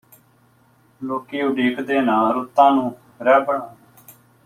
[1.01, 2.91] ਲੋਕੀ ਉਡੀਕਦੇ ਨਾ ਰੁੱਤਾਂ ਨੂੰ
[3.21, 3.77] ਰਹਿਬਰਾਂ ਨੂੰ